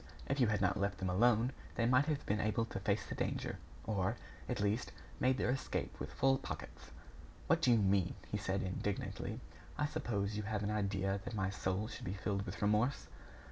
If 0.25 0.39
you 0.39 0.47
had 0.47 0.61
not 0.61 0.79
left 0.79 0.97
them 0.97 1.11
alone, 1.11 1.51
they 1.75 1.85
might 1.85 2.07
have 2.07 2.25
been 2.25 2.39
able 2.41 2.65
to 2.65 2.79
face 2.79 3.05
the 3.05 3.13
danger, 3.13 3.59
or, 3.83 4.15
at 4.49 4.59
least, 4.59 4.91
made 5.19 5.37
their 5.37 5.51
escape 5.51 5.99
with 5.99 6.11
full 6.11 6.39
pockets." 6.39 6.89
"What 7.45 7.61
do 7.61 7.69
you 7.71 7.77
mean?" 7.77 8.15
he 8.31 8.37
said, 8.39 8.63
indignantly. 8.63 9.41
"I 9.77 9.85
suppose 9.85 10.37
you 10.37 10.41
have 10.41 10.63
an 10.63 10.71
idea 10.71 11.21
that 11.23 11.35
my 11.35 11.51
soul 11.51 11.87
should 11.87 12.05
be 12.05 12.13
filled 12.15 12.47
with 12.47 12.63
remorse?" 12.63 13.09